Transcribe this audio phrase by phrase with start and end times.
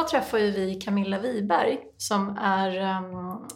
[0.00, 3.48] idag träffar ju vi Camilla Wiberg som är um,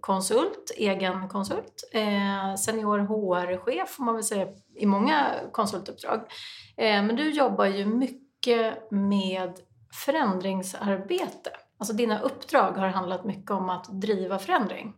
[0.00, 4.46] konsult, egen konsult, eh, senior HR-chef får man väl säga
[4.76, 6.20] i många konsultuppdrag.
[6.76, 9.52] Eh, men du jobbar ju mycket med
[10.04, 11.50] förändringsarbete.
[11.78, 14.92] Alltså dina uppdrag har handlat mycket om att driva förändring.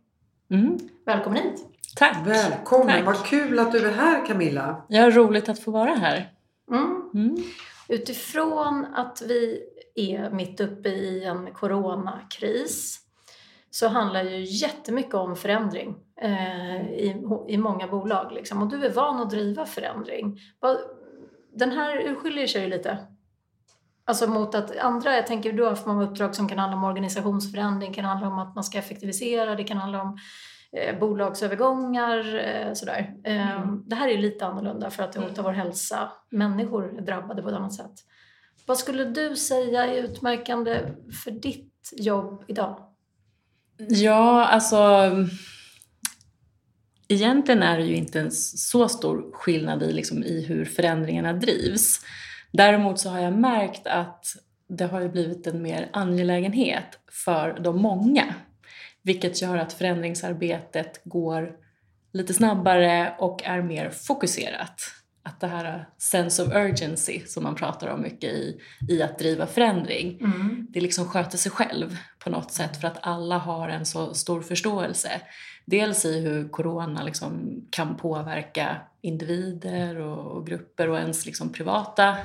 [0.51, 0.77] Mm.
[1.05, 1.65] Välkommen hit!
[1.95, 2.17] Tack!
[2.27, 2.87] Välkommen!
[2.87, 3.05] Tack.
[3.05, 4.85] Vad kul att du är här Camilla!
[4.87, 6.29] Ja, roligt att få vara här.
[6.71, 7.09] Mm.
[7.13, 7.43] Mm.
[7.89, 9.63] Utifrån att vi
[9.97, 12.99] är mitt uppe i en coronakris
[13.69, 18.31] så handlar ju jättemycket om förändring eh, i, i många bolag.
[18.31, 18.61] Liksom.
[18.61, 20.39] Och du är van att driva förändring.
[21.55, 22.97] Den här urskiljer sig ju lite.
[24.05, 26.83] Alltså mot att andra, jag tänker du har haft många uppdrag som kan handla om
[26.83, 30.17] organisationsförändring, kan handla om att man ska effektivisera, det kan handla om
[30.71, 33.13] eh, bolagsövergångar, eh, sådär.
[33.23, 33.83] Eh, mm.
[33.85, 36.11] Det här är lite annorlunda för att det hotar vår hälsa.
[36.29, 37.93] Människor är drabbade på ett annat sätt.
[38.67, 40.81] Vad skulle du säga är utmärkande
[41.23, 42.79] för ditt jobb idag?
[43.77, 45.11] Ja, alltså
[47.07, 52.01] egentligen är det ju inte en så stor skillnad i, liksom, i hur förändringarna drivs.
[52.51, 54.25] Däremot så har jag märkt att
[54.69, 58.35] det har ju blivit en mer angelägenhet för de många.
[59.01, 61.51] Vilket gör att förändringsarbetet går
[62.13, 64.81] lite snabbare och är mer fokuserat
[65.27, 69.47] att det här sense of urgency som man pratar om mycket i, i att driva
[69.47, 70.67] förändring, mm.
[70.69, 74.41] det liksom sköter sig själv på något sätt för att alla har en så stor
[74.41, 75.21] förståelse.
[75.65, 82.17] Dels i hur corona liksom kan påverka individer och, och grupper och ens liksom privata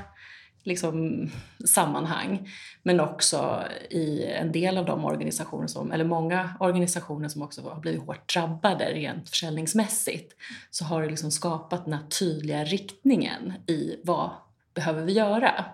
[0.62, 1.28] liksom,
[1.64, 2.48] sammanhang.
[2.82, 7.80] Men också i en del av de organisationer som, eller många organisationer som också har
[7.80, 10.32] blivit hårt drabbade rent försäljningsmässigt,
[10.70, 14.30] så har det liksom skapat den här tydliga riktningen i vad
[14.74, 15.64] behöver vi göra?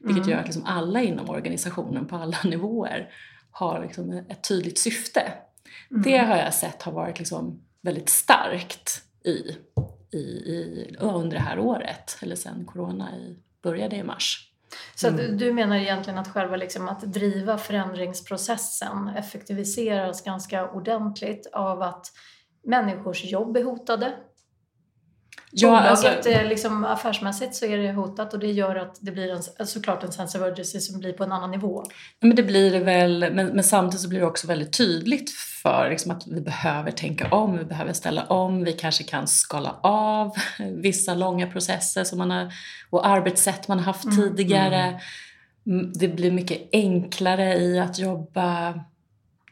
[0.00, 0.30] Vilket mm.
[0.30, 3.10] gör att liksom alla inom organisationen på alla nivåer
[3.50, 5.32] har liksom ett tydligt syfte.
[5.90, 6.02] Mm.
[6.02, 9.56] Det har jag sett har varit liksom väldigt starkt i,
[10.10, 14.50] i, i, under det här året, eller sen corona i började i mars.
[14.94, 15.38] Så mm.
[15.38, 22.06] du menar egentligen att själva liksom att driva förändringsprocessen effektiviseras ganska ordentligt av att
[22.64, 24.14] människors jobb är hotade?
[25.56, 29.32] Ja, Bolaget, alltså, liksom, affärsmässigt så är det hotat och det gör att det blir
[29.58, 31.84] en, såklart en sense of urgency som blir på en annan nivå.
[32.20, 35.30] Men det blir det väl, men, men samtidigt så blir det också väldigt tydligt
[35.62, 39.76] för liksom, att vi behöver tänka om, vi behöver ställa om, vi kanske kan skala
[39.82, 40.32] av
[40.72, 42.52] vissa långa processer som man har,
[42.90, 44.16] och arbetssätt man har haft mm.
[44.16, 45.00] tidigare.
[45.66, 45.92] Mm.
[45.94, 48.80] Det blir mycket enklare i att jobba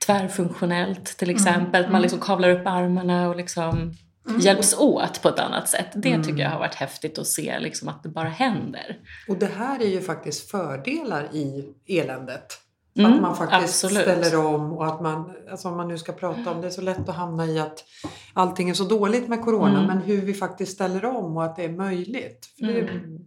[0.06, 1.36] tvärfunktionellt till mm.
[1.36, 1.80] exempel.
[1.80, 1.92] Mm.
[1.92, 3.94] Man liksom kavlar upp armarna och liksom
[4.28, 4.40] Mm.
[4.40, 5.88] hjälps åt på ett annat sätt.
[5.94, 6.22] Det mm.
[6.22, 8.98] tycker jag har varit häftigt att se liksom, att det bara händer.
[9.28, 12.58] Och det här är ju faktiskt fördelar i eländet.
[12.96, 14.02] Mm, att man faktiskt absolut.
[14.02, 16.80] ställer om och att man, alltså om man nu ska prata om det, är så
[16.80, 17.84] lätt att hamna i att
[18.32, 19.86] allting är så dåligt med Corona, mm.
[19.86, 22.48] men hur vi faktiskt ställer om och att det är möjligt.
[22.58, 23.18] För det mm.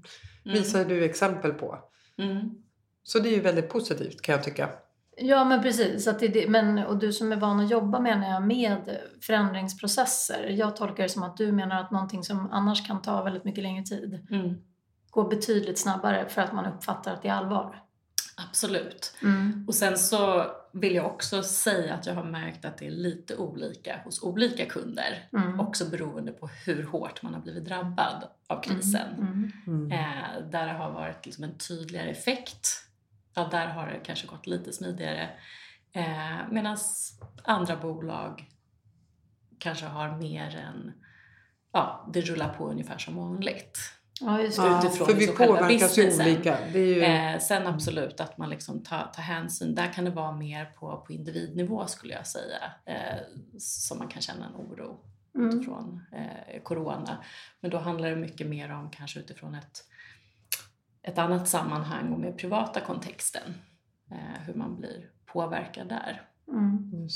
[0.44, 1.80] visar du exempel på.
[2.18, 2.50] Mm.
[3.04, 4.70] Så det är ju väldigt positivt kan jag tycka.
[5.18, 6.08] Ja, men precis.
[6.08, 10.50] Att det, men, och du som är van att jobba menar jag, med förändringsprocesser.
[10.50, 13.64] Jag tolkar det som att du menar att någonting som annars kan ta väldigt mycket
[13.64, 14.56] längre tid mm.
[15.10, 17.82] går betydligt snabbare för att man uppfattar att det är allvar.
[18.50, 19.16] Absolut.
[19.24, 19.66] Mm.
[19.68, 23.36] Och sen så vill jag också säga att jag har märkt att det är lite
[23.36, 25.30] olika hos olika kunder.
[25.34, 25.60] Mm.
[25.60, 29.14] Också beroende på hur hårt man har blivit drabbad av krisen.
[29.18, 29.52] Mm.
[29.68, 29.92] mm.
[29.92, 32.86] Eh, där det har varit liksom en tydligare effekt
[33.36, 35.30] ja, där har det kanske gått lite smidigare.
[35.92, 36.78] Eh, Medan
[37.44, 38.46] andra bolag
[39.60, 40.94] kanske har mer än,
[41.74, 43.80] ja, det rullar på ungefär som vanligt.
[44.22, 44.80] Ja, just det.
[44.80, 46.58] Utifrån för vi liksom påverkas ju olika.
[46.74, 47.02] Det är ju...
[47.02, 49.76] eh, sen absolut att man liksom tar, tar hänsyn.
[49.76, 52.72] Där kan det vara mer på, på individnivå skulle jag säga.
[52.86, 53.18] Eh,
[53.60, 55.00] som man kan känna en oro
[55.36, 55.50] mm.
[55.50, 57.18] utifrån eh, corona.
[57.60, 59.84] Men då handlar det mycket mer om kanske utifrån ett
[61.08, 63.54] ett annat sammanhang och med privata kontexten.
[64.12, 66.22] Eh, hur man blir påverkad där.
[66.48, 67.08] Mm.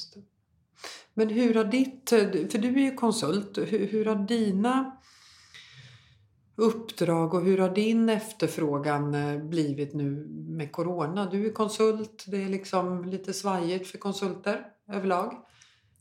[1.14, 2.10] Men hur har ditt,
[2.52, 4.98] för du är ju konsult, hur, hur har dina
[6.56, 11.30] uppdrag och hur har din efterfrågan eh, blivit nu med Corona?
[11.30, 15.34] Du är konsult, det är liksom lite svajigt för konsulter överlag.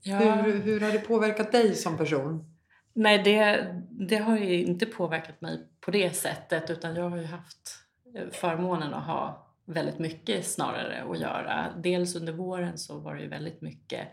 [0.02, 0.18] Ja.
[0.18, 2.57] Hur, hur har det påverkat dig som person?
[3.00, 7.24] Nej, det, det har ju inte påverkat mig på det sättet utan jag har ju
[7.24, 7.78] haft
[8.14, 11.66] eh, förmånen att ha väldigt mycket snarare att göra.
[11.76, 14.08] Dels under våren så var det ju väldigt mycket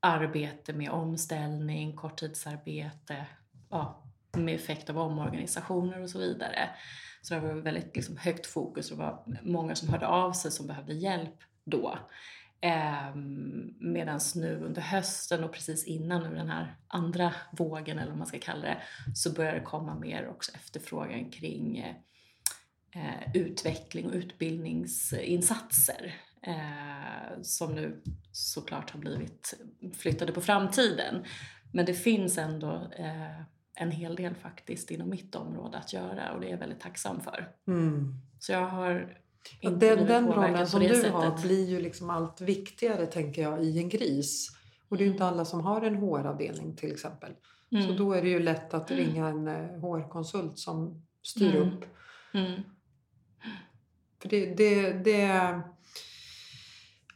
[0.00, 3.26] arbete med omställning, korttidsarbete,
[3.70, 4.04] ja,
[4.36, 6.70] med effekt av omorganisationer och så vidare.
[7.22, 10.50] Så det var väldigt liksom, högt fokus och det var många som hörde av sig
[10.50, 11.98] som behövde hjälp då.
[12.62, 13.14] Eh,
[13.78, 18.26] Medan nu under hösten och precis innan nu den här andra vågen eller vad man
[18.26, 18.82] ska kalla det
[19.14, 21.94] så börjar det komma mer också efterfrågan kring eh,
[23.34, 29.54] utveckling och utbildningsinsatser eh, som nu såklart har blivit
[29.94, 31.24] flyttade på framtiden.
[31.72, 33.40] Men det finns ändå eh,
[33.74, 37.20] en hel del faktiskt inom mitt område att göra och det är jag väldigt tacksam
[37.20, 37.48] för.
[37.66, 38.14] Mm.
[38.38, 39.21] Så jag har
[39.60, 41.12] den, den rollen som du sättet.
[41.12, 44.48] har blir ju liksom allt viktigare tänker jag i en gris.
[44.88, 47.32] Och det är ju inte alla som har en HR-avdelning till exempel.
[47.72, 47.86] Mm.
[47.86, 49.48] Så då är det ju lätt att ringa en
[49.80, 51.68] HR-konsult eh, som styr mm.
[51.68, 51.84] upp.
[52.34, 52.62] Mm.
[54.22, 55.60] För det, det, det,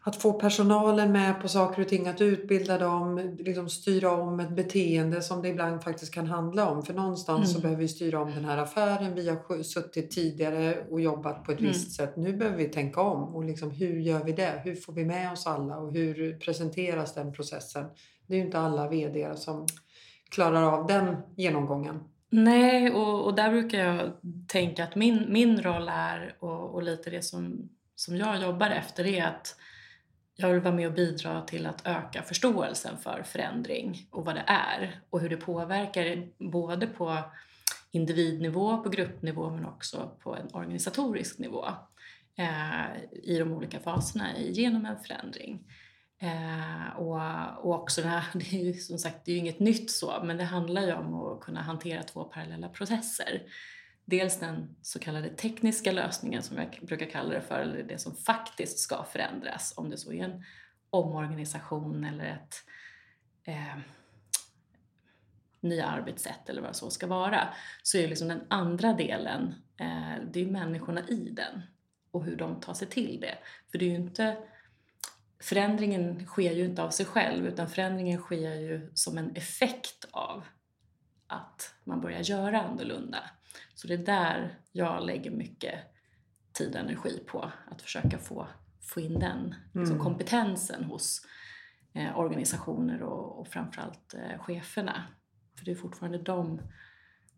[0.06, 4.50] att få personalen med på saker och ting, att utbilda dem, liksom styra om ett
[4.50, 6.82] beteende som det ibland faktiskt kan handla om.
[6.82, 7.54] För någonstans mm.
[7.54, 9.14] så behöver vi styra om den här affären.
[9.14, 11.72] Vi har suttit tidigare och jobbat på ett mm.
[11.72, 12.16] visst sätt.
[12.16, 13.34] Nu behöver vi tänka om.
[13.34, 14.60] Och liksom, hur gör vi det?
[14.64, 15.76] Hur får vi med oss alla?
[15.76, 17.84] Och hur presenteras den processen?
[18.26, 19.66] Det är ju inte alla VD som
[20.30, 22.00] klarar av den genomgången.
[22.30, 24.12] Nej, och, och där brukar jag
[24.48, 29.06] tänka att min, min roll är, och, och lite det som, som jag jobbar efter,
[29.06, 29.56] är att
[30.36, 34.44] jag vill vara med och bidra till att öka förståelsen för förändring och vad det
[34.46, 37.18] är och hur det påverkar både på
[37.90, 41.66] individnivå, på gruppnivå men också på en organisatorisk nivå
[42.38, 45.64] eh, i de olika faserna genom en förändring.
[46.18, 47.20] Eh, och,
[47.64, 50.22] och också det här, det är ju som sagt det är ju inget nytt så,
[50.24, 53.42] men det handlar ju om att kunna hantera två parallella processer.
[54.08, 58.14] Dels den så kallade tekniska lösningen som jag brukar kalla det för, eller det som
[58.14, 60.44] faktiskt ska förändras, om det så är en
[60.90, 62.54] omorganisation eller ett
[63.44, 63.78] eh,
[65.60, 67.48] nya arbetssätt eller vad det så ska vara,
[67.82, 71.62] så är liksom den andra delen, eh, det är människorna i den
[72.10, 73.38] och hur de tar sig till det.
[73.70, 74.36] För det är ju inte
[75.40, 80.44] förändringen sker ju inte av sig själv utan förändringen sker ju som en effekt av
[81.26, 83.18] att man börjar göra annorlunda.
[83.74, 85.74] Så det är där jag lägger mycket
[86.52, 88.48] tid och energi på att försöka få,
[88.80, 90.04] få in den liksom, mm.
[90.04, 91.26] kompetensen hos
[91.94, 95.04] eh, organisationer och, och framförallt eh, cheferna.
[95.58, 96.60] För det är fortfarande de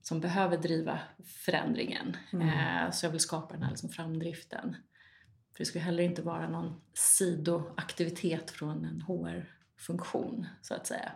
[0.03, 2.17] som behöver driva förändringen.
[2.33, 2.49] Mm.
[2.49, 4.77] Eh, så jag vill skapa den här liksom, framdriften.
[5.53, 11.13] För det ska heller inte vara någon sidoaktivitet från en HR-funktion så att säga.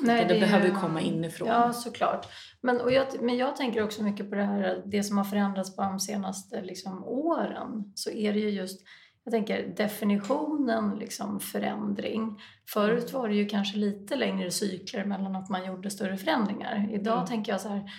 [0.00, 1.48] Nej, det, det behöver ju komma inifrån.
[1.48, 2.26] Ja, såklart.
[2.60, 5.76] Men, och jag, men jag tänker också mycket på det här, det som har förändrats
[5.76, 7.92] på de senaste liksom, åren.
[7.94, 8.80] Så är det ju just,
[9.24, 12.40] jag tänker definitionen liksom förändring.
[12.68, 16.88] Förut var det ju kanske lite längre cykler mellan att man gjorde större förändringar.
[16.92, 17.26] Idag mm.
[17.26, 17.90] tänker jag så här,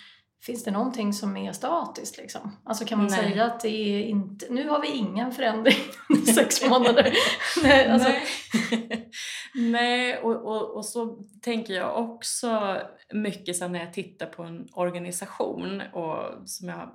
[0.45, 2.17] Finns det någonting som är statiskt?
[2.17, 2.57] Liksom?
[2.65, 3.19] Alltså kan man Nej.
[3.19, 5.75] säga att det är inte, nu har vi ingen förändring
[6.35, 7.13] sex månader?
[7.63, 8.09] Nej, alltså.
[8.09, 9.09] Nej.
[9.55, 12.81] Nej och, och, och, så tänker jag också
[13.13, 16.89] mycket sen när jag tittar på en organisation och som jag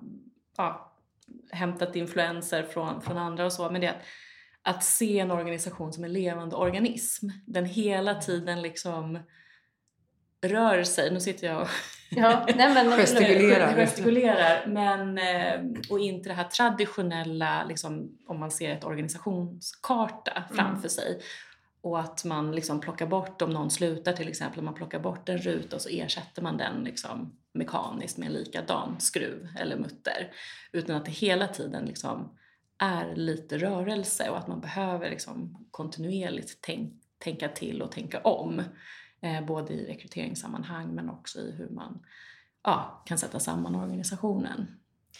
[0.56, 0.93] ja,
[1.50, 5.93] hämtat influenser från, från andra och så, men det är att, att se en organisation
[5.93, 7.29] som en levande organism.
[7.46, 9.19] Den hela tiden liksom
[10.41, 11.10] rör sig.
[11.10, 11.69] Nu sitter jag och
[12.10, 13.74] ja, nej, men, gestikulerar.
[13.77, 14.67] gestikulerar.
[14.67, 20.48] Men, eh, och inte det här traditionella, liksom, om man ser ett organisationskarta mm.
[20.48, 20.88] framför mm.
[20.88, 21.20] sig.
[21.88, 25.38] Och att man liksom plockar bort, om någon slutar till exempel, man plockar bort en
[25.38, 30.32] ruta och så ersätter man den liksom mekaniskt med en likadan skruv eller mutter.
[30.72, 32.38] Utan att det hela tiden liksom
[32.78, 38.62] är lite rörelse och att man behöver liksom kontinuerligt tänk, tänka till och tänka om.
[39.20, 42.06] Eh, både i rekryteringssammanhang men också i hur man
[42.64, 44.66] ja, kan sätta samman organisationen.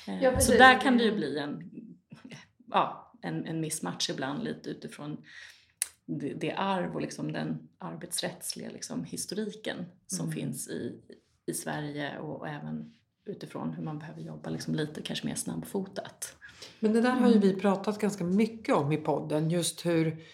[0.09, 1.71] Eh, ja, så där kan det ju bli en,
[2.71, 5.25] ja, en, en missmatch ibland lite utifrån
[6.09, 10.33] det, det arv och liksom den arbetsrättsliga liksom historiken som mm.
[10.33, 11.01] finns i,
[11.47, 12.95] i Sverige och, och även
[13.27, 16.37] utifrån hur man behöver jobba liksom lite kanske mer snabbfotat.
[16.81, 17.49] Men det där har ju mm.
[17.49, 20.25] vi pratat ganska mycket om i podden, just hur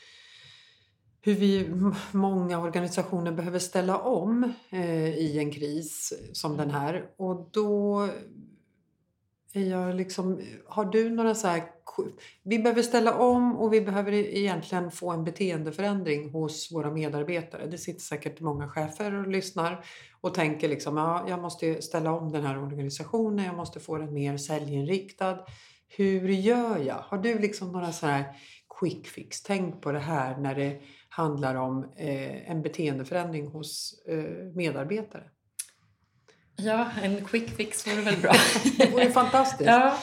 [1.27, 1.71] hur vi,
[2.13, 7.11] många organisationer behöver ställa om eh, i en kris som den här.
[7.17, 8.09] Och då
[9.61, 11.63] jag liksom, har du några så här,
[12.43, 17.67] vi behöver ställa om och vi behöver e-, egentligen få en beteendeförändring hos våra medarbetare.
[17.67, 19.85] Det sitter säkert många chefer och lyssnar
[20.21, 24.15] och tänker liksom, ja, jag måste ställa om den här organisationen, jag måste få den
[24.15, 25.39] mer säljinriktad.
[25.89, 26.99] Hur gör jag?
[26.99, 28.25] Har du liksom några så här
[28.81, 29.43] quick fix?
[29.43, 35.31] Tänk på det här när det handlar om eh, en beteendeförändring hos eh, medarbetare?
[36.57, 38.33] Ja, en quick fix vore väl bra.
[38.79, 39.71] det vore fantastiskt.
[39.71, 39.99] Ja.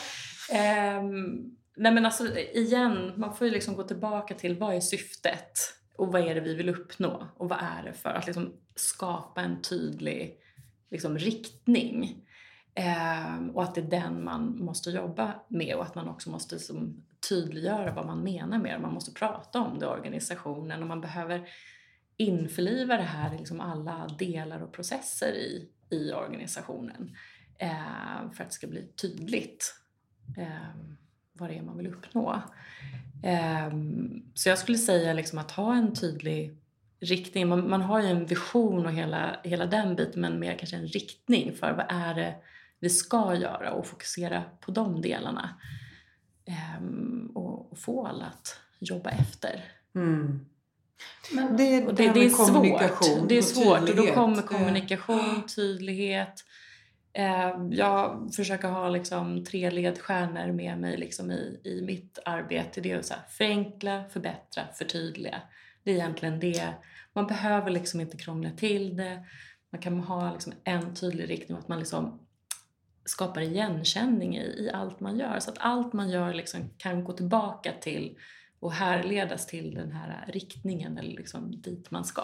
[0.99, 5.59] Um, nej men alltså igen, man får ju liksom gå tillbaka till vad är syftet
[5.97, 9.41] och vad är det vi vill uppnå och vad är det för att liksom skapa
[9.41, 10.37] en tydlig
[10.91, 12.25] liksom, riktning.
[13.37, 16.59] Um, och att det är den man måste jobba med och att man också måste
[16.59, 18.79] som, tydliggöra vad man menar med det.
[18.79, 21.49] Man måste prata om det i organisationen och man behöver
[22.17, 27.15] införliva det här i liksom alla delar och processer i, i organisationen
[27.57, 29.75] eh, för att det ska bli tydligt
[30.37, 30.75] eh,
[31.33, 32.43] vad det är man vill uppnå.
[33.23, 33.71] Eh,
[34.33, 36.57] så jag skulle säga liksom att ha en tydlig
[36.99, 37.47] riktning.
[37.47, 40.87] Man, man, har ju en vision och hela, hela den biten men mer kanske en
[40.87, 42.35] riktning för vad är det
[42.79, 45.49] vi ska göra och fokusera på de delarna.
[46.45, 49.63] Ehm, och, och, få alla att jobba efter.
[49.95, 50.45] Mm.
[51.31, 53.29] Men, det, det, det, det är svårt.
[53.29, 56.45] Det är svårt och då kommer kommunikation, tydlighet.
[57.13, 62.81] Eh, jag försöker ha liksom tre ledstjärnor med mig liksom i, i mitt arbete.
[62.81, 65.41] Det är att så här, förenkla, förbättra, förtydliga.
[65.83, 66.73] Det är egentligen det.
[67.13, 69.23] Man behöver liksom inte krångla till det.
[69.71, 72.19] Man kan ha liksom en tydlig riktning och att man liksom
[73.05, 75.39] skapar igenkänning i, i allt man gör.
[75.39, 78.17] Så att allt man gör liksom kan gå tillbaka till
[78.61, 82.23] och härledas till den här riktningen eller liksom dit man ska.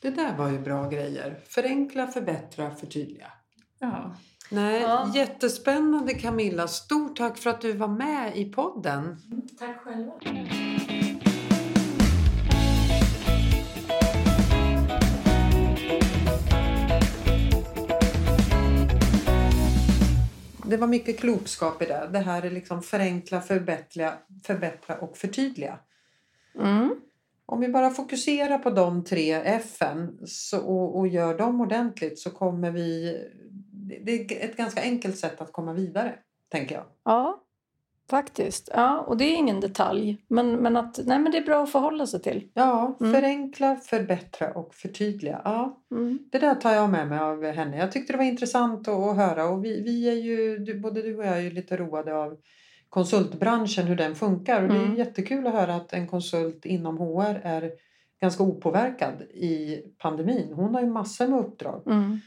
[0.00, 1.40] Det där var ju bra grejer.
[1.48, 3.32] Förenkla, förbättra, förtydliga.
[3.78, 4.16] Ja.
[4.50, 5.12] Nej, ja.
[5.14, 6.68] Jättespännande Camilla.
[6.68, 9.16] Stort tack för att du var med i podden.
[9.58, 10.12] Tack själva.
[20.66, 22.08] Det var mycket klokskap i det.
[22.12, 24.12] Det här är liksom förenkla, förbättra,
[24.44, 25.78] förbättra och förtydliga.
[26.58, 26.94] Mm.
[27.46, 29.78] Om vi bara fokuserar på de tre F
[30.62, 33.18] och, och gör dem ordentligt så kommer vi...
[34.04, 36.14] Det är ett ganska enkelt sätt att komma vidare,
[36.48, 36.84] tänker jag.
[37.04, 37.43] Ja,
[38.10, 38.70] Faktiskt.
[38.74, 40.24] Ja, och det är ingen detalj.
[40.28, 42.48] Men, men, att, nej, men det är bra att förhålla sig till.
[42.54, 43.12] Ja, mm.
[43.12, 45.40] förenkla, förbättra och förtydliga.
[45.44, 46.18] Ja, mm.
[46.32, 47.76] Det där tar jag med mig av henne.
[47.76, 49.44] Jag tyckte det var intressant att, att höra.
[49.44, 52.36] Och vi, vi är ju, både du och jag är ju lite roade av
[52.88, 54.62] konsultbranschen, hur den funkar.
[54.62, 54.76] Och mm.
[54.76, 54.98] det är mm.
[54.98, 57.70] jättekul att höra att en konsult inom HR är
[58.20, 60.52] ganska opåverkad i pandemin.
[60.52, 61.82] Hon har ju massor med uppdrag.
[61.86, 62.20] Mm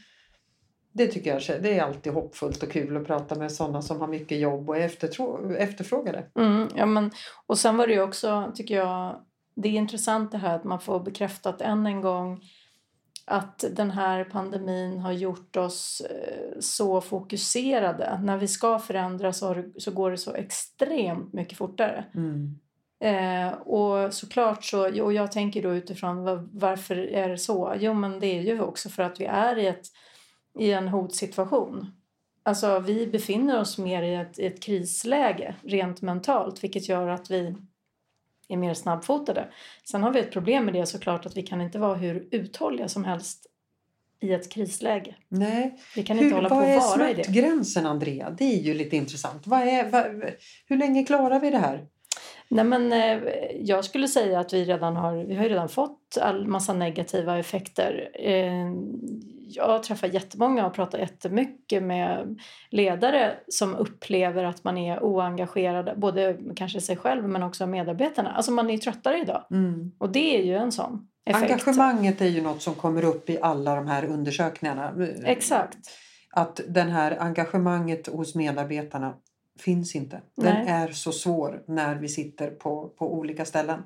[0.98, 4.08] det tycker jag det är alltid hoppfullt och kul att prata med sådana som har
[4.08, 4.84] mycket jobb och är
[5.58, 6.24] efterfrågade.
[6.38, 7.10] Mm, ja, men,
[7.46, 9.16] och sen var det ju också, tycker jag,
[9.54, 12.40] det är intressant det här att man får bekräftat än en gång
[13.24, 18.20] att den här pandemin har gjort oss eh, så fokuserade.
[18.22, 22.04] När vi ska förändra så, så går det så extremt mycket fortare.
[22.14, 22.58] Mm.
[23.00, 27.74] Eh, och såklart så, och jag tänker då utifrån var, varför är det så?
[27.78, 29.86] Jo men det är ju också för att vi är i ett
[30.58, 31.92] i en hotsituation.
[32.42, 37.30] Alltså vi befinner oss mer i ett, i ett krisläge rent mentalt vilket gör att
[37.30, 37.54] vi
[38.48, 39.48] är mer snabbfotade.
[39.90, 42.88] Sen har vi ett problem med det såklart att vi kan inte vara hur uthålliga
[42.88, 43.46] som helst
[44.20, 45.14] i ett krisläge.
[45.28, 45.78] Nej.
[45.96, 46.98] Vi kan hur, inte hålla på att vara i det.
[46.98, 48.30] Vad är smärtgränsen Andrea?
[48.30, 49.46] Det är ju lite intressant.
[49.46, 50.32] Vad är, vad,
[50.66, 51.86] hur länge klarar vi det här?
[52.48, 53.18] Nej, men, eh,
[53.60, 58.10] jag skulle säga att vi redan har, vi har redan fått all massa negativa effekter.
[58.14, 58.72] Eh,
[59.48, 62.40] jag träffar jättemånga och pratar jättemycket med
[62.70, 68.30] ledare som upplever att man är oengagerad, både kanske sig själv men också medarbetarna.
[68.30, 69.44] Alltså man är tröttare idag.
[69.50, 69.92] Mm.
[69.98, 71.52] Och det är ju en sån effekt.
[71.52, 74.92] Engagemanget är ju något som kommer upp i alla de här undersökningarna.
[75.24, 75.78] Exakt.
[76.30, 79.14] Att det här engagemanget hos medarbetarna
[79.58, 80.20] finns inte.
[80.36, 80.64] Den Nej.
[80.68, 83.82] är så svår när vi sitter på, på olika ställen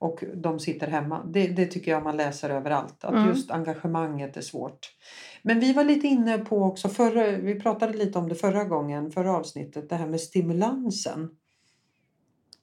[0.00, 1.22] och de sitter hemma.
[1.24, 3.04] Det, det tycker jag man läser överallt.
[3.04, 3.28] Att mm.
[3.28, 4.94] just engagemanget är svårt.
[5.42, 9.10] Men vi var lite inne på också, förra, vi pratade lite om det förra gången,
[9.10, 11.30] förra avsnittet, det här med stimulansen.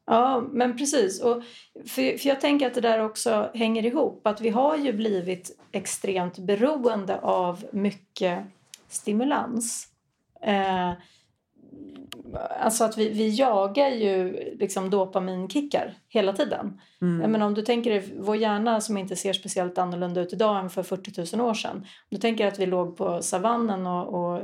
[0.06, 1.22] Ja, men precis.
[1.22, 1.44] Och
[1.86, 4.28] för, för jag tänker att det där också hänger ihop.
[4.28, 8.44] Att vi har ju blivit extremt beroende av mycket
[8.88, 9.88] stimulans.
[10.42, 10.92] Eh,
[12.60, 16.82] alltså att vi, vi jagar ju liksom dopaminkickar hela tiden.
[17.02, 17.32] Mm.
[17.32, 20.70] Men om du tänker dig vår hjärna som inte ser speciellt annorlunda ut idag än
[20.70, 21.76] för 40 000 år sedan.
[21.76, 24.42] Om du tänker att vi låg på savannen och, och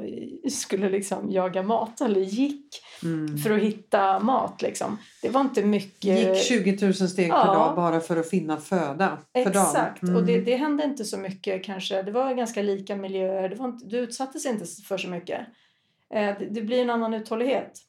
[0.52, 3.38] skulle liksom jaga mat eller gick mm.
[3.38, 4.62] för att hitta mat.
[4.62, 4.98] Liksom.
[5.22, 6.20] Det var inte mycket...
[6.20, 7.46] Gick 20 000 steg ja.
[7.46, 10.16] per dag bara för att finna föda Exakt, mm.
[10.16, 12.04] och det, det hände inte så mycket kanske.
[12.04, 13.50] Det var ganska lika miljöer.
[13.50, 15.40] Det var inte, du utsattes inte för så mycket.
[16.14, 17.80] Eh, det blir en annan uthållighet.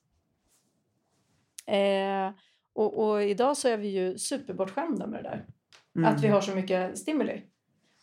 [1.67, 2.31] Eh,
[2.73, 5.47] och, och, idag så är vi ju superbortskämda med det där.
[5.97, 6.15] Mm.
[6.15, 7.43] Att vi har så mycket stimuli.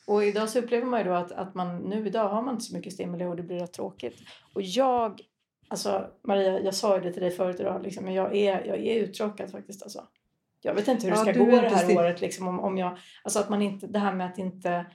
[0.07, 2.65] Och idag så upplever man ju då att, att man nu idag har man inte
[2.65, 4.15] så mycket stimuli och det blir rätt tråkigt.
[4.53, 5.21] Och jag,
[5.67, 8.77] alltså Maria, jag sa ju det till dig förut idag, liksom, men jag är, jag
[8.77, 10.07] är uttråkad faktiskt alltså.
[10.61, 12.97] Jag vet inte hur det ska ja, gå det här året liksom om, om jag,
[13.23, 14.85] alltså att man inte, det här med att inte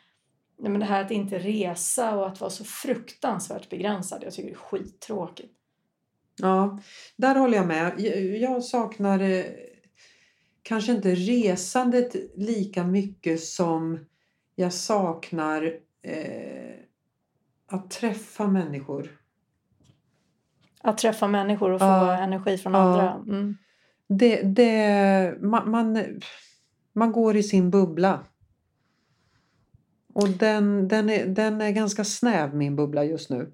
[0.58, 4.48] Nej, men det här att inte resa och att vara så fruktansvärt begränsad, jag tycker
[4.48, 5.52] det är skittråkigt.
[6.36, 6.78] Ja,
[7.16, 8.00] där håller jag med.
[8.40, 9.44] Jag saknar eh,
[10.62, 13.98] kanske inte resandet lika mycket som
[14.54, 16.74] jag saknar eh,
[17.66, 19.20] att träffa människor.
[20.80, 22.80] Att träffa människor och få ja, energi från ja.
[22.80, 23.12] andra.
[23.12, 23.56] Mm.
[24.08, 26.20] Det, det, man, man,
[26.92, 28.24] man går i sin bubbla.
[30.16, 33.52] Och den, den, är, den är ganska snäv min bubbla just nu.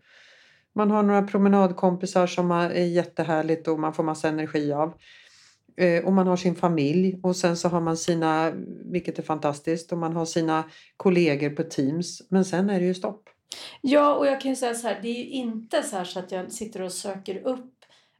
[0.75, 4.95] Man har några promenadkompisar som är jättehärligt och man får massa energi av.
[5.76, 8.52] Eh, och man har sin familj och sen så har man sina,
[8.85, 10.64] vilket är fantastiskt, och man har sina
[10.97, 12.23] kollegor på Teams.
[12.28, 13.28] Men sen är det ju stopp.
[13.81, 16.33] Ja, och jag kan ju säga så här, det är ju inte så, så att
[16.33, 17.75] jag sitter och söker upp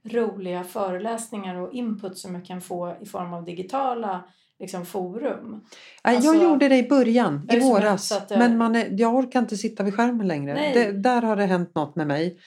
[0.05, 4.25] roliga föreläsningar och input som jag kan få i form av digitala
[4.63, 5.65] liksom, forum.
[6.03, 8.13] Alltså, jag gjorde det i början, i våras.
[8.29, 8.39] Jag...
[8.39, 10.71] Men man är, jag orkar inte sitta vid skärmen längre.
[10.75, 12.39] Det, där har det hänt något med mig.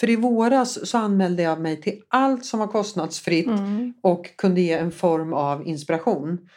[0.00, 3.94] För i våras så anmälde jag mig till allt som var kostnadsfritt mm.
[4.02, 6.48] och kunde ge en form av inspiration.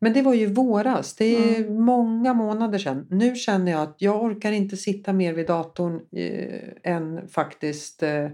[0.00, 1.82] Men det var ju våras, det är mm.
[1.82, 3.06] många månader sedan.
[3.10, 8.28] Nu känner jag att jag orkar inte sitta mer vid datorn eh, än faktiskt eh,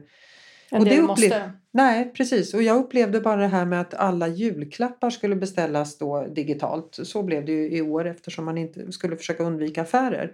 [0.75, 1.53] en del måste.
[1.73, 2.55] Nej, precis.
[2.55, 6.99] Och jag upplevde bara det här med att alla julklappar skulle beställas då digitalt.
[7.03, 10.33] Så blev det ju i år eftersom man inte skulle försöka undvika affärer.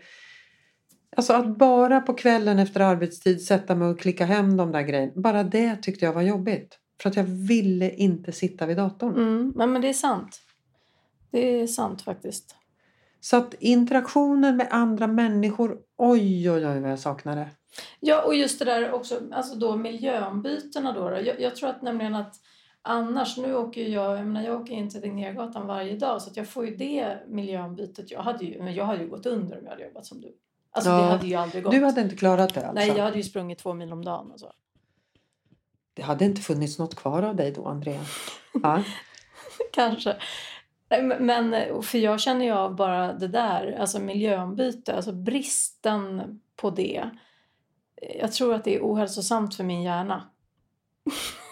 [1.16, 5.12] Alltså att bara på kvällen efter arbetstid sätta mig och klicka hem de där grejerna.
[5.16, 6.78] Bara det tyckte jag var jobbigt.
[7.02, 9.14] För att jag ville inte sitta vid datorn.
[9.14, 10.40] Mm, men det är sant.
[11.30, 12.54] Det är sant faktiskt.
[13.20, 17.48] Så att interaktionen med andra människor, oj oj oj vad jag saknar det.
[18.00, 21.10] Ja, och just det där också, alltså då miljöombytena då.
[21.10, 21.20] då.
[21.20, 22.34] Jag, jag, tror att nämligen att
[22.82, 26.36] annars, nu åker jag, jag menar jag åker in till Tegnérgatan varje dag så att
[26.36, 28.10] jag får ju det miljöombytet.
[28.10, 30.36] Jag hade ju, men jag hade ju gått under om jag hade jobbat som du.
[30.70, 31.72] Alltså ja, det hade ju aldrig gått.
[31.72, 32.74] Du hade inte klarat det alltså?
[32.74, 34.52] Nej, jag hade ju sprungit två mil om dagen och så.
[35.94, 38.00] Det hade inte funnits något kvar av dig då, Andrea?
[38.62, 38.82] Ja.
[39.72, 40.16] Kanske.
[41.20, 47.10] Men, för jag känner ju av bara det där, alltså miljöombyte, alltså bristen på det
[48.18, 50.30] jag tror att det är ohälsosamt för min hjärna.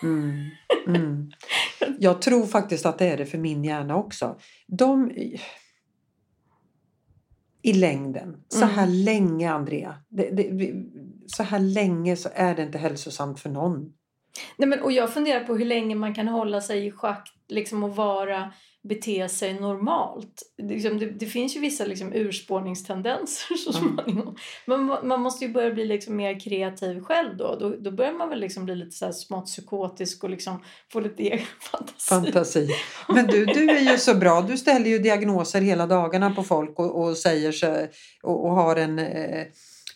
[0.02, 0.50] Mm,
[0.86, 1.30] mm.
[1.98, 4.38] Jag tror faktiskt att det är det för min hjärna också.
[4.66, 5.12] De,
[7.62, 9.04] I längden, så här mm.
[9.04, 10.74] länge Andrea, det, det,
[11.26, 13.92] så här länge så är det inte hälsosamt för någon.
[14.56, 17.82] Nej, men, och jag funderar på hur länge man kan hålla sig i schack liksom,
[17.82, 20.42] och vara bete sig normalt.
[20.62, 24.36] Liksom, det, det, finns ju vissa liksom, urspårningstendenser så småningom.
[24.66, 27.56] Men man, måste ju börja bli liksom, mer kreativ själv då.
[27.60, 30.62] Då, då börjar man väl liksom bli lite så här smått psykotisk och liksom
[30.92, 32.08] få lite egen fantasi.
[32.08, 32.68] fantasi.
[33.08, 34.40] Men du, du är ju så bra.
[34.40, 37.86] Du ställer ju diagnoser hela dagarna på folk och, och säger så,
[38.22, 39.46] och, och har en eh,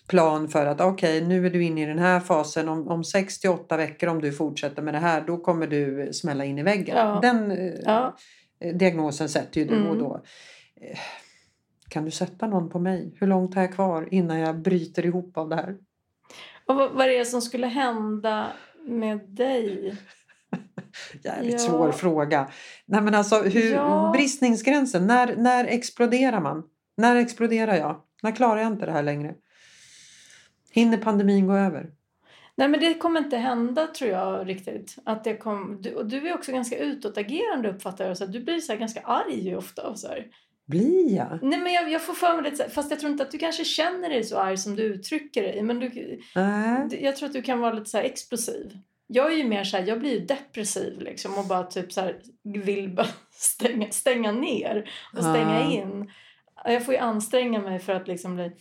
[0.08, 2.68] plan för att okej, okay, nu är du inne i den här fasen.
[2.68, 6.12] Om, om 6 till 8 veckor om du fortsätter med det här, då kommer du
[6.12, 6.96] smälla in i väggen.
[6.96, 7.18] Ja.
[7.22, 8.16] Den, eh, ja.
[8.62, 9.88] Eh, diagnosen sätter ju du mm.
[9.88, 10.22] och då.
[10.80, 10.98] Eh,
[11.88, 13.14] kan du sätta någon på mig?
[13.20, 15.76] Hur långt har jag kvar innan jag bryter ihop av det här?
[16.66, 18.52] Och vad, vad är det som skulle hända
[18.86, 19.96] med dig?
[21.24, 21.58] Jävligt ja.
[21.58, 22.48] svår fråga.
[22.86, 24.10] Nej, men alltså, hur, ja.
[24.14, 26.62] Bristningsgränsen, när, när exploderar man?
[26.96, 28.02] När exploderar jag?
[28.22, 29.34] När klarar jag inte det här längre?
[30.70, 31.90] Hinner pandemin gå över?
[32.56, 34.96] Nej men det kommer inte hända tror jag riktigt.
[35.04, 38.18] Att det kom, du, och du är också ganska utåtagerande uppfattar jag.
[38.18, 39.88] Så du blir så ganska arg ofta.
[39.88, 40.26] Och så här.
[40.66, 41.38] Blir jag?
[41.42, 43.64] Nej men jag, jag får för mig det, fast jag tror inte att du kanske
[43.64, 45.62] känner dig så arg som du uttrycker dig.
[45.62, 45.86] Men du,
[46.36, 47.04] äh.
[47.04, 48.78] jag tror att du kan vara lite så explosiv.
[49.06, 52.00] Jag är ju mer så här, jag blir ju depressiv liksom och bara typ så
[52.00, 55.74] här, vill bara stänga, stänga ner och stänga äh.
[55.74, 56.10] in.
[56.64, 58.52] Jag får ju anstränga mig för att liksom bli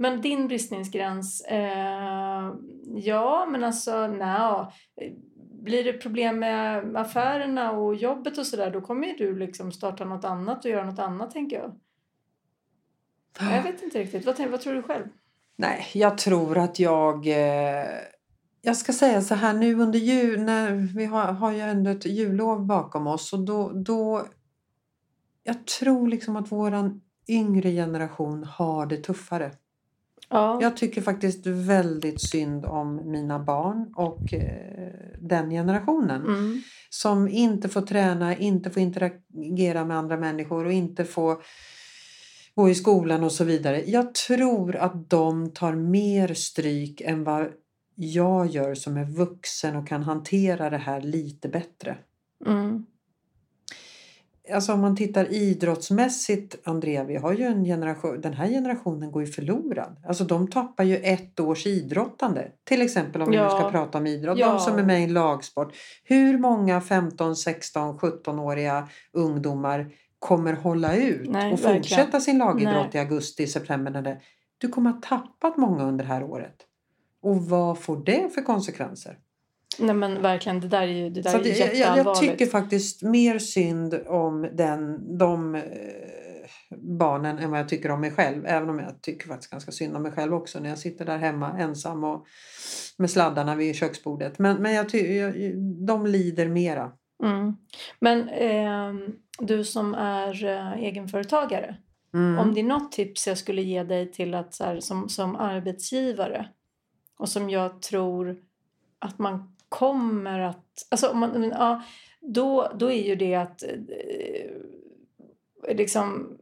[0.00, 2.54] men din bristningsgräns, eh,
[2.86, 4.66] ja men alltså nej.
[5.62, 10.04] Blir det problem med affärerna och jobbet och sådär då kommer ju du liksom starta
[10.04, 11.72] något annat och göra något annat tänker jag.
[13.52, 14.26] Jag vet inte riktigt.
[14.26, 15.04] Vad, vad tror du själv?
[15.56, 17.26] Nej, jag tror att jag...
[17.26, 17.86] Eh,
[18.62, 22.06] jag ska säga så här nu under jul, när vi har, har ju ändå ett
[22.06, 24.26] jullov bakom oss och då, då...
[25.42, 29.50] Jag tror liksom att våran yngre generation har det tuffare.
[30.30, 30.58] Ja.
[30.62, 36.22] Jag tycker faktiskt väldigt synd om mina barn och eh, den generationen.
[36.22, 36.62] Mm.
[36.90, 41.36] Som inte får träna, inte får interagera med andra människor och inte får
[42.54, 43.82] gå i skolan och så vidare.
[43.86, 47.48] Jag tror att de tar mer stryk än vad
[47.94, 51.96] jag gör som är vuxen och kan hantera det här lite bättre.
[52.46, 52.86] Mm.
[54.52, 59.22] Alltså om man tittar idrottsmässigt, Andrea, vi har ju en generation, den här generationen går
[59.22, 59.96] ju förlorad.
[60.06, 62.48] Alltså de tappar ju ett års idrottande.
[62.64, 63.42] Till exempel om ja.
[63.42, 64.38] vi nu ska prata om idrott.
[64.38, 64.52] Ja.
[64.52, 65.74] De som är med i en lagsport.
[66.04, 71.76] Hur många 15, 16, 17-åriga ungdomar kommer hålla ut Nej, och verkligen.
[71.76, 72.96] fortsätta sin lagidrott Nej.
[72.96, 74.20] i augusti, september?
[74.58, 76.56] Du kommer ha tappat många under det här året.
[77.22, 79.18] Och vad får det för konsekvenser?
[79.78, 83.02] Nej men verkligen, det där är ju det där är det, jag, jag tycker faktiskt
[83.02, 85.62] mer synd om den, de eh,
[86.98, 88.46] barnen än vad jag tycker om mig själv.
[88.46, 91.18] Även om jag tycker faktiskt ganska synd om mig själv också när jag sitter där
[91.18, 92.26] hemma ensam och
[92.96, 94.38] med sladdarna vid köksbordet.
[94.38, 95.54] Men, men jag tycker
[95.86, 96.92] de lider mera.
[97.22, 97.56] Mm.
[98.00, 101.76] Men eh, du som är eh, egenföretagare.
[102.14, 102.38] Mm.
[102.38, 105.36] Om det är något tips jag skulle ge dig till att så här, som, som
[105.36, 106.48] arbetsgivare
[107.18, 108.36] och som jag tror
[108.98, 110.86] att man kommer att...
[110.88, 111.82] Alltså, man, ja,
[112.20, 114.50] då, då är ju det att eh,
[115.76, 116.36] liksom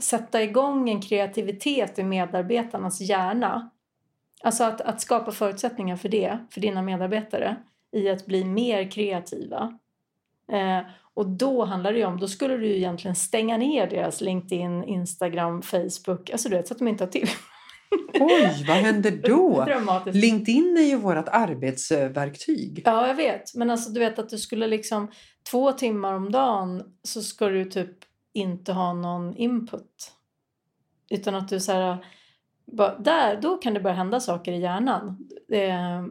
[0.00, 3.70] sätta igång en kreativitet i medarbetarnas hjärna.
[4.42, 7.56] Alltså att, att skapa förutsättningar för det, för dina medarbetare
[7.92, 9.78] i att bli mer kreativa.
[10.52, 10.80] Eh,
[11.14, 15.62] och då handlar det om, då skulle du ju egentligen stänga ner deras LinkedIn, Instagram,
[15.62, 17.28] Facebook, alltså du vet så att de inte har till
[18.20, 19.66] Oj, vad händer då?
[20.12, 22.82] LinkedIn är ju vårt arbetsverktyg.
[22.84, 23.54] Ja, jag vet.
[23.54, 25.10] Men alltså du vet att du skulle liksom
[25.50, 27.90] två timmar om dagen så ska du typ
[28.32, 30.12] inte ha någon input.
[31.10, 32.06] Utan att du så här,
[32.72, 35.28] bara, där, då kan det börja hända saker i hjärnan.
[35.52, 36.04] Eh,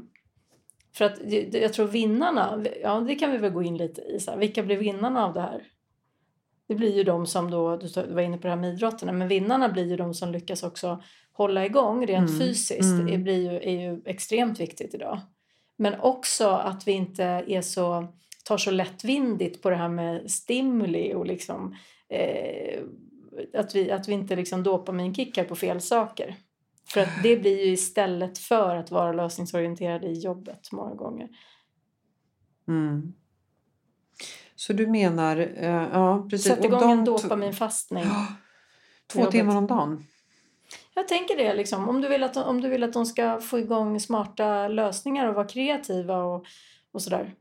[0.97, 1.17] för att
[1.53, 4.19] jag tror vinnarna, ja det kan vi väl gå in lite i.
[4.19, 5.63] Så här, vilka blir vinnarna av det här?
[6.67, 9.27] Det blir ju de som då, du var inne på det här med idrotten, men
[9.27, 11.03] vinnarna blir ju de som lyckas också
[11.35, 12.39] hålla igång rent mm.
[12.39, 13.07] fysiskt mm.
[13.07, 15.19] Är, blir ju, är ju extremt viktigt idag.
[15.77, 18.07] Men också att vi inte är så,
[18.45, 21.75] tar så lättvindigt på det här med stimuli och liksom
[22.09, 22.83] eh,
[23.53, 26.35] att, vi, att vi inte liksom dopaminkickar på fel saker.
[26.87, 31.29] För att det blir ju istället för att vara lösningsorienterad i jobbet många gånger.
[32.67, 33.13] Mm.
[34.55, 36.47] Så du menar, uh, ja precis.
[36.47, 38.05] Sätt igång en dopaminfastning.
[39.07, 40.03] Två timmar om dagen?
[40.97, 41.53] Jag tänker det.
[41.53, 41.89] Liksom.
[41.89, 45.35] Om, du vill att, om du vill att de ska få igång smarta lösningar och
[45.35, 46.45] vara kreativa och,
[46.91, 47.33] och sådär.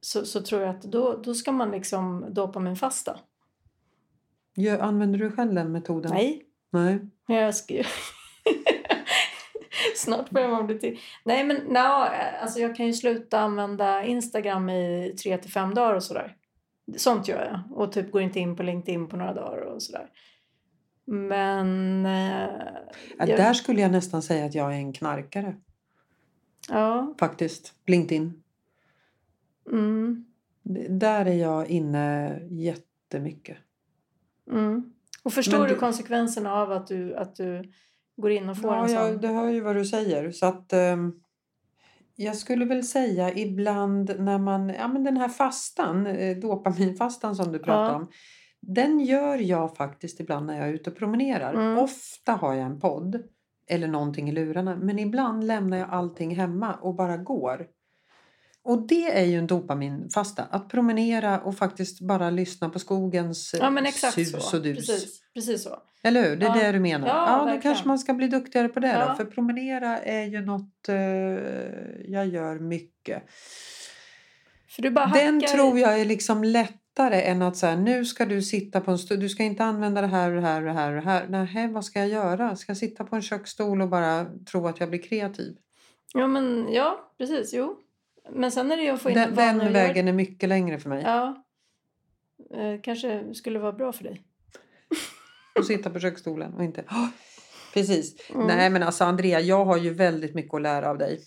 [0.00, 3.18] Så, så tror jag att då, då ska man liksom dopaminfasta.
[4.54, 6.10] Ja, använder du själv den metoden?
[6.14, 6.42] Nej.
[6.70, 7.00] Nej.
[7.26, 7.74] Jag ska...
[9.96, 10.98] Snart börjar man bli till.
[11.24, 12.08] Nej men no,
[12.42, 16.36] alltså jag kan ju sluta använda Instagram i tre till fem dagar och sådär.
[16.96, 17.78] Sånt gör jag.
[17.78, 20.08] Och typ går inte in på LinkedIn på några dagar och sådär.
[21.04, 22.06] Men...
[22.06, 22.12] Eh,
[23.18, 23.28] ja, jag...
[23.28, 25.56] Där skulle jag nästan säga att jag är en knarkare.
[26.68, 27.14] Ja.
[27.20, 27.74] Faktiskt.
[27.86, 28.42] LinkedIn.
[29.72, 30.24] Mm.
[30.88, 33.56] Där är jag inne jättemycket.
[34.50, 34.92] Mm.
[35.22, 35.74] Och förstår du...
[35.74, 37.72] du konsekvenserna av att du, att du
[38.16, 38.96] går in och får ja, en sån?
[38.96, 40.30] Ja, det hör ju vad du säger.
[40.30, 40.72] Så att...
[40.72, 41.20] Um...
[42.16, 47.52] Jag skulle väl säga ibland när man, ja men den här fastan, eh, dopaminfastan som
[47.52, 47.94] du pratar ja.
[47.94, 48.08] om.
[48.66, 51.54] Den gör jag faktiskt ibland när jag är ute och promenerar.
[51.54, 51.78] Mm.
[51.78, 53.22] Ofta har jag en podd
[53.66, 54.76] eller någonting i lurarna.
[54.76, 57.66] Men ibland lämnar jag allting hemma och bara går.
[58.62, 60.42] Och det är ju en dopaminfasta.
[60.50, 64.56] Att promenera och faktiskt bara lyssna på skogens ja, men exakt sus så.
[64.56, 64.76] och dus.
[64.76, 65.76] Precis, precis så.
[66.02, 66.36] Eller hur?
[66.36, 66.62] Det är ja.
[66.62, 67.08] det du menar?
[67.08, 69.08] Ja, ja då kanske man ska bli duktigare på det ja.
[69.08, 69.14] då.
[69.14, 70.94] För promenera är ju något uh,
[72.04, 73.22] jag gör mycket.
[75.14, 78.90] Den tror jag är liksom lätt lättare än att säga nu ska du sitta på
[78.90, 81.02] en stol, du ska inte använda det här och det här och det här och
[81.02, 81.26] det här.
[81.28, 82.56] Nej, vad ska jag göra?
[82.56, 85.56] Ska jag sitta på en köksstol och bara tro att jag blir kreativ?
[86.14, 87.76] Ja, men ja, precis, jo.
[88.32, 90.88] Men sen är det ju att få in Den, den vägen är mycket längre för
[90.88, 91.02] mig.
[91.02, 91.44] Ja.
[92.54, 94.22] Eh, kanske skulle vara bra för dig.
[95.58, 96.80] och sitta på köksstolen och inte...
[96.80, 97.08] Oh,
[97.74, 98.30] precis.
[98.30, 98.46] Mm.
[98.46, 101.20] Nej, men alltså Andrea, jag har ju väldigt mycket att lära av dig.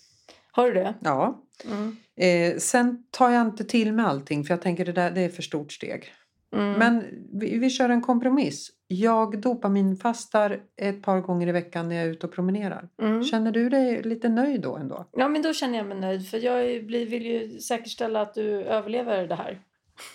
[0.52, 0.94] Har du det?
[1.00, 1.44] Ja.
[1.64, 1.96] Mm.
[2.16, 5.28] Eh, sen tar jag inte till med allting för jag tänker det där det är
[5.28, 6.12] för stort steg.
[6.52, 6.72] Mm.
[6.72, 8.70] Men vi, vi kör en kompromiss.
[8.86, 12.88] Jag dopaminfastar ett par gånger i veckan när jag är ute och promenerar.
[13.02, 13.24] Mm.
[13.24, 15.08] Känner du dig lite nöjd då ändå?
[15.12, 19.28] Ja, men då känner jag mig nöjd för jag vill ju säkerställa att du överlever
[19.28, 19.58] det här.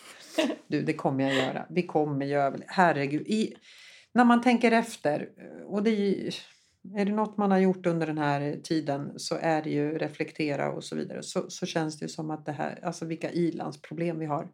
[0.67, 1.65] du, det kommer jag göra.
[1.69, 2.71] Vi kommer ju överleva.
[2.71, 3.27] Herregud.
[3.27, 3.53] I,
[4.13, 5.29] när man tänker efter
[5.65, 6.29] och det
[6.95, 10.71] är det något man har gjort under den här tiden så är det ju reflektera
[10.71, 11.23] och så vidare.
[11.23, 14.47] Så, så känns det som att det här, alltså vilka ilandsproblem vi har.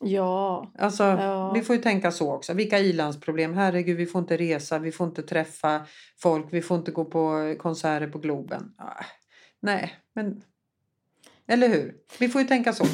[0.00, 0.72] Ja.
[0.78, 1.52] Alltså, ja.
[1.52, 2.54] Vi får ju tänka så också.
[2.54, 3.54] Vilka ilandsproblem.
[3.54, 7.54] Herregud, vi får inte resa, vi får inte träffa folk, vi får inte gå på
[7.58, 8.74] konserter på Globen.
[8.76, 9.04] Ah,
[9.60, 10.42] nej, men...
[11.46, 11.94] Eller hur?
[12.18, 12.84] Vi får ju tänka så.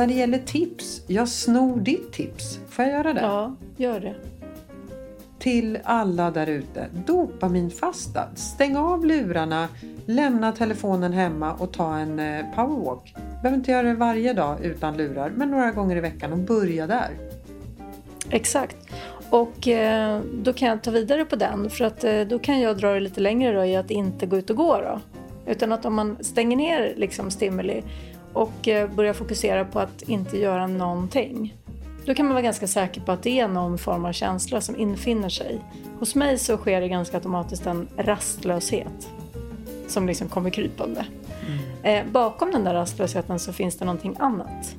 [0.00, 2.58] När det gäller tips, jag snor ditt tips.
[2.68, 3.20] Får jag göra det?
[3.20, 4.14] Ja, gör det.
[5.38, 6.86] Till alla där ute.
[7.06, 8.28] Dopaminfasta.
[8.34, 9.68] Stäng av lurarna,
[10.06, 13.14] lämna telefonen hemma och ta en eh, powerwalk.
[13.42, 16.86] Behöver inte göra det varje dag utan lurar, men några gånger i veckan och börja
[16.86, 17.10] där.
[18.30, 18.76] Exakt.
[19.30, 22.78] Och eh, då kan jag ta vidare på den för att eh, då kan jag
[22.78, 25.00] dra det lite längre då i att inte gå ut och gå då.
[25.46, 27.82] Utan att om man stänger ner liksom stimuli
[28.32, 31.54] och eh, börjar fokusera på att inte göra någonting.
[32.04, 34.76] Då kan man vara ganska säker på att det är någon form av känsla som
[34.76, 35.60] infinner sig.
[35.98, 39.10] Hos mig så sker det ganska automatiskt en rastlöshet
[39.88, 41.06] som liksom kommer krypande.
[41.46, 42.06] Mm.
[42.06, 44.76] Eh, bakom den där rastlösheten så finns det någonting annat.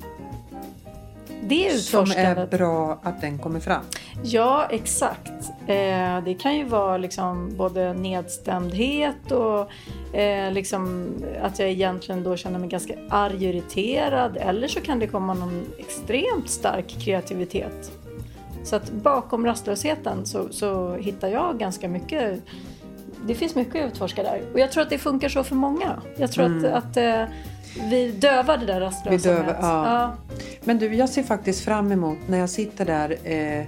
[1.48, 3.82] Det Som är bra att den kommer fram?
[4.22, 5.32] Ja, exakt.
[5.66, 9.70] Eh, det kan ju vara liksom både nedstämdhet och
[10.12, 14.36] eh, liksom att jag egentligen då känner mig ganska arg och irriterad.
[14.36, 17.92] Eller så kan det komma någon extremt stark kreativitet.
[18.64, 22.42] Så att bakom rastlösheten så, så hittar jag ganska mycket
[23.26, 24.42] det finns mycket att utforska där.
[24.52, 26.02] Och jag tror att det funkar så för många.
[26.16, 26.74] Jag tror mm.
[26.74, 27.24] att, att eh,
[27.90, 29.30] vi dövar det där rastlösa.
[29.30, 29.54] ja.
[29.60, 30.16] ja.
[30.64, 33.66] Men du, jag ser faktiskt fram emot när jag sitter där eh,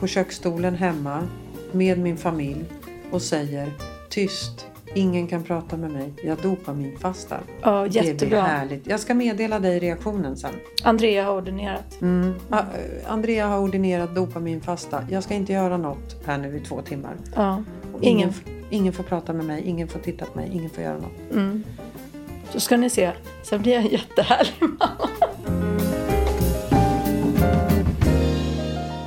[0.00, 1.28] på köksstolen hemma
[1.72, 2.64] med min familj
[3.10, 3.72] och säger
[4.08, 7.40] tyst, ingen kan prata med mig, jag dopaminfastar.
[7.62, 8.14] Ja, jättebra.
[8.18, 8.86] Det blir härligt.
[8.86, 10.54] Jag ska meddela dig reaktionen sen.
[10.82, 12.00] Andrea har ordinerat.
[12.00, 12.34] Mm.
[13.06, 15.06] Andrea har ordinerat dopaminfasta.
[15.10, 17.16] Jag ska inte göra något här nu i två timmar.
[17.34, 17.62] Ja.
[18.00, 18.32] Ingen, ingen,
[18.70, 21.32] ingen får prata med mig, ingen får titta på mig, ingen får göra något.
[21.32, 21.64] Mm.
[22.50, 25.08] Så ska ni se, sen blir jag en jättehärlig mamma.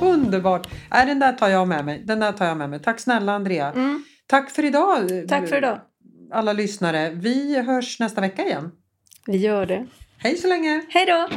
[0.00, 0.68] Underbart!
[0.90, 2.02] Äh, den där tar jag med mig.
[2.04, 2.78] Den där tar jag med mig.
[2.78, 3.72] Tack snälla Andrea.
[3.72, 4.04] Mm.
[4.26, 5.28] Tack för idag.
[5.28, 5.80] Tack för idag.
[6.32, 7.10] Alla lyssnare.
[7.10, 8.72] Vi hörs nästa vecka igen.
[9.26, 9.86] Vi gör det.
[10.18, 10.82] Hej så länge.
[10.88, 11.28] Hej då.